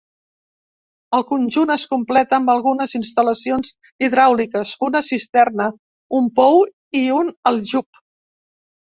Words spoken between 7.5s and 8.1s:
aljub.